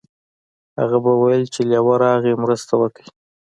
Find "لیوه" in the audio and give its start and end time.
1.69-1.95